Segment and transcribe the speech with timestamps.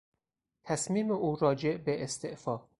[0.63, 2.61] تصمیم او راجع به استعفا